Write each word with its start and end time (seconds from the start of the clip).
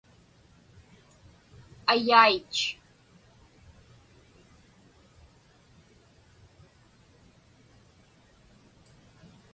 ayait 1.93 2.53